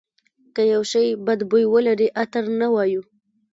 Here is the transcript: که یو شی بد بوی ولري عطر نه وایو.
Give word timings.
که 0.55 0.61
یو 0.73 0.81
شی 0.91 1.05
بد 1.25 1.39
بوی 1.49 1.63
ولري 1.73 2.07
عطر 2.21 2.43
نه 2.59 2.67
وایو. 2.73 3.01